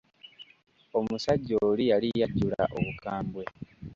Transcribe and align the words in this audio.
Omusajja 0.97 1.55
oli 1.69 1.83
yali 1.91 2.09
yajjula 2.21 2.61
obukambwe. 2.77 3.43